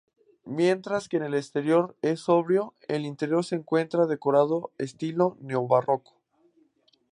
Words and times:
Mientras 0.47 1.07
que 1.07 1.17
el 1.17 1.35
exterior 1.35 1.95
es 2.01 2.21
sobrio, 2.21 2.73
el 2.87 3.05
interior 3.05 3.45
se 3.45 3.53
encuentra 3.53 4.07
decorado 4.07 4.71
en 4.79 4.85
estilo 4.85 5.37
neobarroco. 5.41 6.15